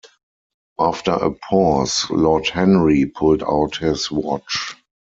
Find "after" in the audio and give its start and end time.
0.79-1.11